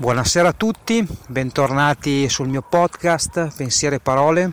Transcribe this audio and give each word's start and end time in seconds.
Buonasera 0.00 0.48
a 0.48 0.52
tutti, 0.54 1.06
bentornati 1.26 2.26
sul 2.30 2.48
mio 2.48 2.62
podcast 2.62 3.54
Pensieri 3.54 3.96
e 3.96 4.00
Parole. 4.00 4.52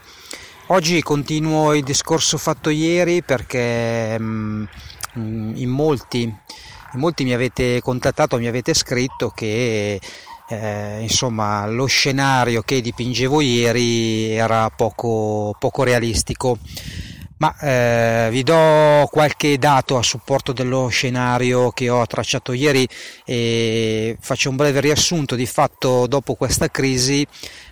Oggi 0.66 1.02
continuo 1.02 1.74
il 1.74 1.86
discorso 1.86 2.38
fatto 2.38 2.70
ieri 2.70 3.24
perché 3.24 4.20
mm, 4.20 4.66
in, 5.14 5.70
molti, 5.70 6.24
in 6.24 7.00
molti 7.00 7.24
mi 7.24 7.32
avete 7.32 7.80
contattato, 7.80 8.38
mi 8.38 8.48
avete 8.48 8.74
scritto 8.74 9.30
che 9.30 10.02
eh, 10.50 11.00
insomma 11.00 11.66
lo 11.66 11.86
scenario 11.86 12.62
che 12.62 12.82
dipingevo 12.82 13.40
ieri 13.40 14.32
era 14.32 14.70
poco, 14.70 15.56
poco 15.58 15.84
realistico 15.84 16.58
ma 17.38 17.56
eh, 17.60 18.30
vi 18.32 18.44
do 18.44 19.08
qualche 19.12 19.58
dato 19.58 19.98
a 19.98 20.04
supporto 20.04 20.54
dello 20.54 20.88
scenario 20.88 21.72
che 21.72 21.90
ho 21.90 22.06
tracciato 22.06 22.52
ieri 22.54 22.88
e 23.26 24.18
faccio 24.20 24.50
un 24.50 24.56
breve 24.56 24.80
riassunto. 24.82 25.36
Di 25.36 25.46
fatto 25.46 26.08
dopo 26.08 26.36
questa 26.36 26.70
crisi 26.70 27.26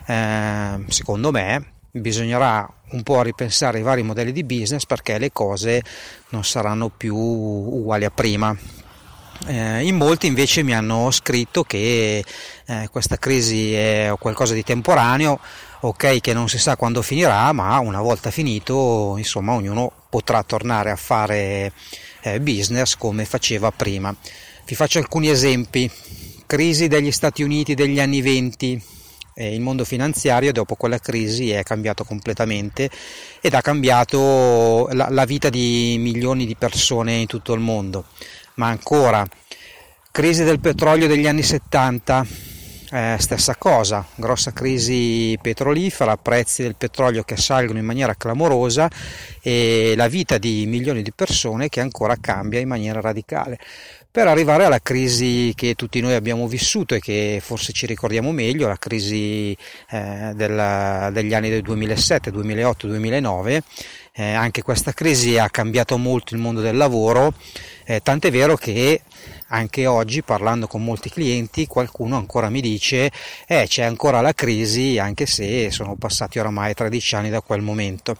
eh, 0.05 0.83
secondo 0.87 1.31
me 1.31 1.73
bisognerà 1.91 2.69
un 2.91 3.03
po' 3.03 3.21
ripensare 3.21 3.79
i 3.79 3.83
vari 3.83 4.03
modelli 4.03 4.31
di 4.31 4.43
business 4.43 4.85
perché 4.85 5.17
le 5.17 5.31
cose 5.31 5.81
non 6.29 6.43
saranno 6.43 6.89
più 6.89 7.15
uguali 7.15 8.05
a 8.05 8.11
prima 8.11 8.55
eh, 9.47 9.85
in 9.85 9.95
molti 9.95 10.27
invece 10.27 10.63
mi 10.63 10.73
hanno 10.73 11.11
scritto 11.11 11.63
che 11.63 12.23
eh, 12.65 12.87
questa 12.89 13.17
crisi 13.17 13.73
è 13.73 14.13
qualcosa 14.19 14.53
di 14.53 14.63
temporaneo, 14.63 15.39
ok 15.81 16.19
che 16.19 16.33
non 16.33 16.49
si 16.49 16.57
sa 16.57 16.75
quando 16.75 17.01
finirà, 17.01 17.51
ma 17.51 17.77
una 17.79 18.01
volta 18.01 18.31
finito, 18.31 19.15
insomma, 19.17 19.53
ognuno 19.53 19.91
potrà 20.09 20.41
tornare 20.43 20.89
a 20.89 20.95
fare 20.95 21.71
eh, 22.21 22.39
business 22.39 22.95
come 22.95 23.25
faceva 23.25 23.71
prima. 23.71 24.15
Vi 24.65 24.75
faccio 24.75 24.97
alcuni 24.97 25.29
esempi. 25.29 25.91
Crisi 26.47 26.87
degli 26.87 27.11
Stati 27.11 27.41
Uniti 27.41 27.73
degli 27.73 27.99
anni 27.99 28.21
20, 28.21 28.83
il 29.37 29.61
mondo 29.61 29.83
finanziario 29.83 30.53
dopo 30.53 30.75
quella 30.75 30.99
crisi 30.99 31.49
è 31.49 31.63
cambiato 31.63 32.03
completamente 32.03 32.89
ed 33.41 33.53
ha 33.53 33.61
cambiato 33.61 34.87
la, 34.91 35.07
la 35.09 35.25
vita 35.25 35.49
di 35.49 35.97
milioni 35.99 36.45
di 36.45 36.55
persone 36.55 37.15
in 37.15 37.25
tutto 37.25 37.53
il 37.53 37.59
mondo 37.59 38.05
ma 38.55 38.67
ancora 38.67 39.25
crisi 40.11 40.43
del 40.43 40.59
petrolio 40.59 41.07
degli 41.07 41.27
anni 41.27 41.43
70 41.43 42.25
eh, 42.91 43.17
stessa 43.19 43.55
cosa, 43.55 44.05
grossa 44.15 44.53
crisi 44.53 45.37
petrolifera, 45.41 46.17
prezzi 46.17 46.63
del 46.63 46.75
petrolio 46.75 47.23
che 47.23 47.35
salgono 47.35 47.79
in 47.79 47.85
maniera 47.85 48.15
clamorosa 48.15 48.89
e 49.41 49.93
la 49.95 50.07
vita 50.07 50.37
di 50.37 50.65
milioni 50.65 51.01
di 51.01 51.11
persone 51.11 51.67
che 51.67 51.81
ancora 51.81 52.15
cambia 52.19 52.59
in 52.59 52.67
maniera 52.67 53.01
radicale. 53.01 53.59
Per 54.15 54.29
arrivare 54.29 54.63
alla 54.63 54.79
crisi 54.79 55.51
che 55.57 55.75
tutti 55.75 55.99
noi 55.99 56.13
abbiamo 56.13 56.47
vissuto 56.47 56.95
e 56.95 57.01
che 57.01 57.39
forse 57.43 57.73
ci 57.73 57.85
ricordiamo 57.85 58.31
meglio, 58.31 58.65
la 58.65 58.77
crisi 58.77 59.51
eh, 59.89 60.31
della, 60.33 61.09
degli 61.11 61.33
anni 61.33 61.49
del 61.49 61.61
2007, 61.61 62.31
2008, 62.31 62.87
2009, 62.87 63.63
eh, 64.13 64.31
anche 64.31 64.61
questa 64.61 64.93
crisi 64.93 65.37
ha 65.37 65.49
cambiato 65.49 65.97
molto 65.97 66.33
il 66.33 66.39
mondo 66.39 66.61
del 66.61 66.77
lavoro, 66.77 67.33
eh, 67.83 67.99
tant'è 68.01 68.31
vero 68.31 68.55
che 68.55 69.01
anche 69.49 69.85
oggi 69.85 70.23
parlando 70.23 70.65
con 70.67 70.81
molti 70.81 71.09
clienti 71.09 71.67
qualcuno 71.67 72.15
ancora 72.15 72.49
mi 72.49 72.61
dice 72.61 73.11
eh, 73.45 73.65
c'è 73.67 73.83
ancora 73.83 74.21
la 74.21 74.33
crisi 74.33 74.97
anche 74.97 75.25
se 75.25 75.69
sono 75.71 75.95
passati 75.95 76.39
oramai 76.39 76.73
13 76.73 77.15
anni 77.15 77.29
da 77.29 77.41
quel 77.41 77.61
momento. 77.61 78.15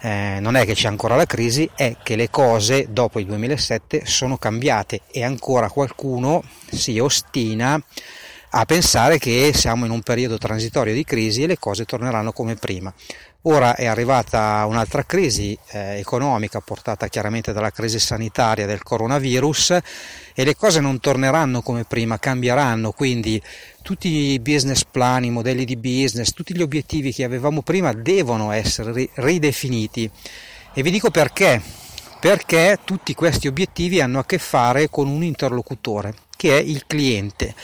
Eh, 0.00 0.38
non 0.40 0.54
è 0.54 0.64
che 0.64 0.74
c'è 0.74 0.88
ancora 0.88 1.16
la 1.16 1.26
crisi, 1.26 1.68
è 1.74 1.96
che 2.02 2.16
le 2.16 2.30
cose 2.30 2.86
dopo 2.90 3.18
il 3.18 3.26
2007 3.26 4.02
sono 4.04 4.36
cambiate 4.36 5.00
e 5.10 5.24
ancora 5.24 5.68
qualcuno 5.68 6.42
si 6.70 6.98
ostina 6.98 7.80
a 8.50 8.64
pensare 8.64 9.18
che 9.18 9.52
siamo 9.54 9.84
in 9.84 9.90
un 9.90 10.00
periodo 10.00 10.38
transitorio 10.38 10.94
di 10.94 11.04
crisi 11.04 11.42
e 11.42 11.46
le 11.46 11.58
cose 11.58 11.84
torneranno 11.84 12.32
come 12.32 12.54
prima. 12.54 12.92
Ora 13.42 13.76
è 13.76 13.86
arrivata 13.86 14.64
un'altra 14.66 15.04
crisi 15.04 15.56
eh, 15.68 16.00
economica 16.00 16.58
portata 16.58 17.06
chiaramente 17.06 17.52
dalla 17.52 17.70
crisi 17.70 18.00
sanitaria 18.00 18.66
del 18.66 18.82
coronavirus 18.82 19.78
e 20.34 20.44
le 20.44 20.56
cose 20.56 20.80
non 20.80 20.98
torneranno 20.98 21.62
come 21.62 21.84
prima, 21.84 22.18
cambieranno, 22.18 22.90
quindi 22.90 23.40
tutti 23.80 24.08
i 24.08 24.40
business 24.40 24.82
plan, 24.82 25.22
i 25.22 25.30
modelli 25.30 25.64
di 25.64 25.76
business, 25.76 26.32
tutti 26.32 26.52
gli 26.52 26.62
obiettivi 26.62 27.12
che 27.12 27.22
avevamo 27.22 27.62
prima 27.62 27.92
devono 27.92 28.50
essere 28.50 29.08
ridefiniti. 29.14 30.10
E 30.74 30.82
vi 30.82 30.90
dico 30.90 31.10
perché. 31.12 31.62
Perché 32.18 32.80
tutti 32.82 33.14
questi 33.14 33.46
obiettivi 33.46 34.00
hanno 34.00 34.18
a 34.18 34.24
che 34.24 34.38
fare 34.38 34.88
con 34.90 35.06
un 35.06 35.22
interlocutore, 35.22 36.12
che 36.36 36.58
è 36.58 36.60
il 36.60 36.84
cliente. 36.88 37.54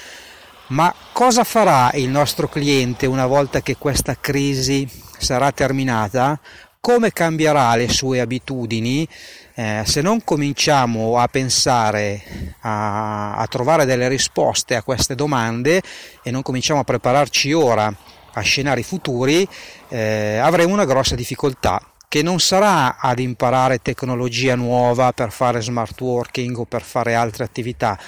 Ma 0.69 0.95
cosa 1.13 1.45
farà 1.45 1.91
il 1.93 2.09
nostro 2.09 2.49
cliente 2.49 3.05
una 3.05 3.27
volta 3.27 3.61
che 3.61 3.77
questa 3.77 4.17
crisi 4.19 4.89
sarà 5.19 5.53
terminata, 5.53 6.41
come 6.81 7.13
cambierà 7.13 7.77
le 7.77 7.91
sue 7.91 8.21
abitudini? 8.21 9.07
Eh, 9.55 9.83
se 9.85 10.01
non 10.01 10.25
cominciamo 10.25 11.19
a 11.19 11.29
pensare 11.29 12.57
a, 12.61 13.37
a 13.37 13.47
trovare 13.47 13.85
delle 13.85 14.09
risposte 14.09 14.75
a 14.75 14.83
queste 14.83 15.15
domande 15.15 15.83
e 16.23 16.31
non 16.31 16.41
cominciamo 16.41 16.81
a 16.81 16.85
prepararci 16.85 17.53
ora 17.53 17.95
a 18.33 18.41
scenari 18.41 18.83
futuri, 18.83 19.47
eh, 19.89 20.39
avremo 20.39 20.73
una 20.73 20.87
grossa 20.87 21.15
difficoltà 21.15 21.81
che 22.09 22.23
non 22.23 22.41
sarà 22.41 22.97
ad 22.99 23.19
imparare 23.19 23.83
tecnologia 23.83 24.55
nuova 24.55 25.13
per 25.13 25.31
fare 25.31 25.61
smart 25.61 26.01
working 26.01 26.57
o 26.57 26.65
per 26.65 26.83
fare 26.83 27.15
altre 27.15 27.45
attività, 27.45 27.99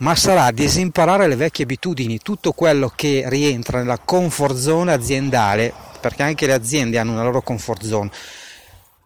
ma 0.00 0.14
sarà 0.14 0.50
disimparare 0.50 1.26
le 1.26 1.36
vecchie 1.36 1.64
abitudini, 1.64 2.18
tutto 2.18 2.52
quello 2.52 2.90
che 2.94 3.24
rientra 3.26 3.78
nella 3.78 3.98
comfort 3.98 4.56
zone 4.56 4.92
aziendale 4.92 5.72
perché 6.00 6.22
anche 6.22 6.46
le 6.46 6.54
aziende 6.54 6.98
hanno 6.98 7.12
una 7.12 7.22
loro 7.22 7.42
comfort 7.42 7.84
zone. 7.84 8.10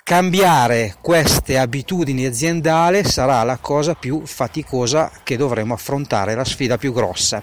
Cambiare 0.05 0.97
queste 1.01 1.59
abitudini 1.59 2.27
aziendali 2.27 3.05
sarà 3.05 3.43
la 3.43 3.57
cosa 3.57 3.95
più 3.95 4.25
faticosa 4.27 5.11
che 5.23 5.37
dovremo 5.37 5.75
affrontare, 5.75 6.35
la 6.35 6.45
sfida 6.45 6.77
più 6.77 6.93
grossa. 6.93 7.43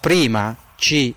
Prima 0.00 0.54
ci 0.76 1.14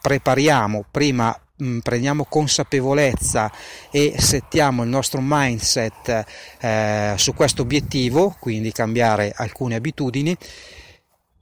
prepariamo, 0.00 0.86
prima 0.90 1.38
mm, 1.62 1.80
prendiamo 1.80 2.24
consapevolezza 2.24 3.52
e 3.90 4.14
settiamo 4.18 4.82
il 4.82 4.88
nostro 4.88 5.20
mindset 5.22 6.24
eh, 6.60 7.12
su 7.16 7.34
questo 7.34 7.62
obiettivo, 7.62 8.34
quindi 8.40 8.72
cambiare 8.72 9.32
alcune 9.36 9.76
abitudini 9.76 10.36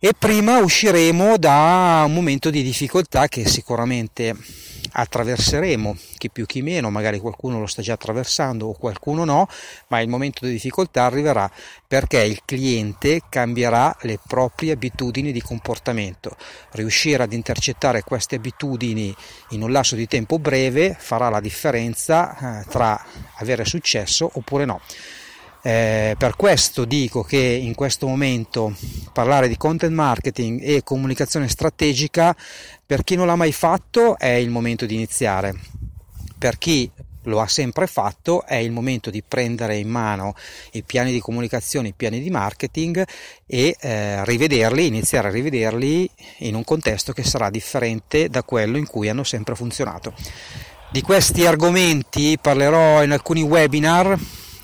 e 0.03 0.15
prima 0.19 0.61
usciremo 0.61 1.37
da 1.37 2.05
un 2.07 2.15
momento 2.15 2.49
di 2.49 2.63
difficoltà 2.63 3.29
che 3.29 3.47
sicuramente 3.47 4.35
attraverseremo, 4.93 5.95
chi 6.17 6.31
più 6.31 6.47
chi 6.47 6.63
meno, 6.63 6.89
magari 6.89 7.19
qualcuno 7.19 7.61
lo 7.61 7.67
sta 7.67 7.83
già 7.83 7.93
attraversando 7.93 8.69
o 8.69 8.73
qualcuno 8.73 9.25
no, 9.25 9.47
ma 9.89 10.01
il 10.01 10.09
momento 10.09 10.47
di 10.47 10.53
difficoltà 10.53 11.05
arriverà 11.05 11.51
perché 11.87 12.23
il 12.23 12.41
cliente 12.47 13.21
cambierà 13.29 13.95
le 14.01 14.19
proprie 14.27 14.73
abitudini 14.73 15.33
di 15.33 15.43
comportamento. 15.43 16.35
Riuscire 16.71 17.23
ad 17.23 17.35
intercettare 17.35 18.03
queste 18.03 18.37
abitudini 18.37 19.15
in 19.51 19.61
un 19.61 19.71
lasso 19.71 19.97
di 19.97 20.07
tempo 20.07 20.39
breve 20.39 20.97
farà 20.99 21.29
la 21.29 21.41
differenza 21.41 22.63
eh, 22.63 22.65
tra 22.71 23.05
avere 23.37 23.67
successo 23.67 24.31
oppure 24.33 24.65
no. 24.65 24.81
Eh, 25.63 26.15
per 26.17 26.37
questo 26.37 26.87
dico 26.87 27.23
che 27.23 27.37
in 27.37 27.75
questo 27.75 28.07
momento 28.07 28.75
parlare 29.13 29.47
di 29.47 29.59
content 29.59 29.93
marketing 29.93 30.61
e 30.63 30.83
comunicazione 30.83 31.49
strategica 31.49 32.35
per 32.87 33.05
chi 33.05 33.15
non 33.15 33.27
l'ha 33.27 33.37
mai 33.37 33.53
fatto 33.53 34.19
è 34.19 34.29
il 34.29 34.49
momento 34.49 34.87
di 34.87 34.95
iniziare. 34.95 35.55
Per 36.39 36.57
chi 36.57 36.91
lo 37.25 37.41
ha 37.41 37.47
sempre 37.47 37.87
fatto, 37.87 38.47
è 38.47 38.55
il 38.55 38.71
momento 38.71 39.11
di 39.11 39.23
prendere 39.23 39.77
in 39.77 39.89
mano 39.89 40.35
i 40.73 40.83
piani 40.83 41.13
di 41.13 41.21
comunicazione, 41.21 41.89
i 41.89 41.95
piani 41.95 42.21
di 42.21 42.31
marketing 42.31 43.05
e 43.47 43.77
eh, 43.79 44.25
rivederli, 44.25 44.87
iniziare 44.87 45.29
a 45.29 45.31
rivederli 45.31 46.09
in 46.39 46.55
un 46.55 46.65
contesto 46.65 47.13
che 47.13 47.23
sarà 47.23 47.51
differente 47.51 48.29
da 48.29 48.43
quello 48.43 48.79
in 48.79 48.87
cui 48.87 49.11
hanno 49.11 49.25
sempre 49.25 49.55
funzionato. 49.55 50.15
Di 50.91 51.03
questi 51.03 51.47
argomenti 51.47 52.39
parlerò 52.41 53.03
in 53.03 53.13
alcuni 53.13 53.43
webinar 53.43 54.19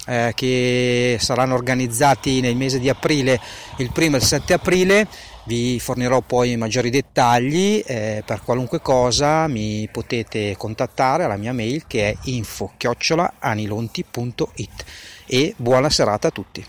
eh, 0.06 0.32
che 0.34 1.18
saranno 1.20 1.52
organizzati 1.54 2.40
nel 2.40 2.56
mese 2.56 2.78
di 2.78 2.88
aprile, 2.88 3.38
il 3.78 3.90
primo 3.92 4.16
e 4.16 4.20
il 4.20 4.24
7 4.24 4.54
aprile. 4.54 5.06
Vi 5.44 5.78
fornirò 5.78 6.22
poi 6.22 6.56
maggiori 6.56 6.88
dettagli, 6.90 7.84
eh, 7.86 8.24
per 8.26 8.42
qualunque 8.42 8.80
cosa 8.80 9.46
mi 9.46 9.88
potete 9.92 10.56
contattare 10.56 11.22
alla 11.22 11.36
mia 11.36 11.52
mail 11.52 11.86
che 11.86 12.10
è 12.10 12.16
info-anilonti.it 12.24 14.84
e 15.26 15.54
buona 15.56 15.88
serata 15.88 16.26
a 16.28 16.32
tutti. 16.32 16.66